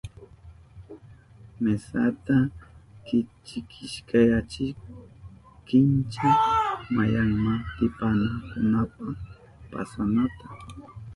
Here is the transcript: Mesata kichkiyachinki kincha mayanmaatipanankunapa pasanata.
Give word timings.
Mesata 1.63 2.37
kichkiyachinki 3.05 4.85
kincha 5.67 6.29
mayanmaatipanankunapa 6.95 9.05
pasanata. 9.71 10.45